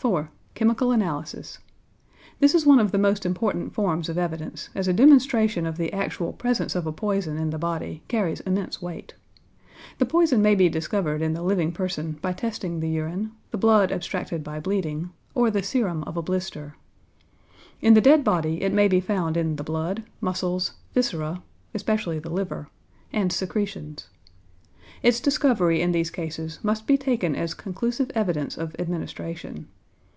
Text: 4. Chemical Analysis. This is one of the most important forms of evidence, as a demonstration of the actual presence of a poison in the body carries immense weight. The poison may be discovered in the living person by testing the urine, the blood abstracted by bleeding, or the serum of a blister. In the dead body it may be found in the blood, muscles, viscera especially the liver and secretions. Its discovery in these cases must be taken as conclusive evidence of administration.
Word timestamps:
4. 0.00 0.30
Chemical 0.54 0.92
Analysis. 0.92 1.58
This 2.38 2.54
is 2.54 2.64
one 2.64 2.78
of 2.78 2.92
the 2.92 2.98
most 2.98 3.26
important 3.26 3.74
forms 3.74 4.08
of 4.08 4.16
evidence, 4.16 4.68
as 4.72 4.86
a 4.86 4.92
demonstration 4.92 5.66
of 5.66 5.76
the 5.76 5.92
actual 5.92 6.32
presence 6.32 6.76
of 6.76 6.86
a 6.86 6.92
poison 6.92 7.36
in 7.36 7.50
the 7.50 7.58
body 7.58 8.04
carries 8.06 8.38
immense 8.42 8.80
weight. 8.80 9.14
The 9.98 10.06
poison 10.06 10.40
may 10.40 10.54
be 10.54 10.68
discovered 10.68 11.20
in 11.20 11.32
the 11.34 11.42
living 11.42 11.72
person 11.72 12.12
by 12.22 12.32
testing 12.32 12.78
the 12.78 12.88
urine, 12.88 13.32
the 13.50 13.58
blood 13.58 13.90
abstracted 13.90 14.44
by 14.44 14.60
bleeding, 14.60 15.10
or 15.34 15.50
the 15.50 15.64
serum 15.64 16.04
of 16.04 16.16
a 16.16 16.22
blister. 16.22 16.76
In 17.80 17.94
the 17.94 18.00
dead 18.00 18.22
body 18.22 18.62
it 18.62 18.72
may 18.72 18.86
be 18.86 19.00
found 19.00 19.36
in 19.36 19.56
the 19.56 19.64
blood, 19.64 20.04
muscles, 20.20 20.74
viscera 20.94 21.42
especially 21.74 22.20
the 22.20 22.30
liver 22.30 22.68
and 23.12 23.32
secretions. 23.32 24.06
Its 25.02 25.18
discovery 25.18 25.82
in 25.82 25.90
these 25.90 26.10
cases 26.12 26.60
must 26.62 26.86
be 26.86 26.96
taken 26.96 27.34
as 27.34 27.52
conclusive 27.52 28.12
evidence 28.14 28.56
of 28.56 28.76
administration. 28.78 29.66